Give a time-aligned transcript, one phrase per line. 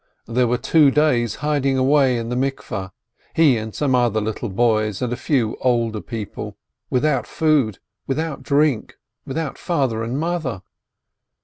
[0.25, 2.89] They were two days hiding away in the bath house—
[3.35, 6.57] he and some other little boys and a few older people—
[6.89, 7.77] without food,
[8.07, 10.63] without drink, without Father and Mother.